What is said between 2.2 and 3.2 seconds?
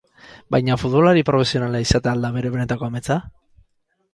da bere benetako ametsa?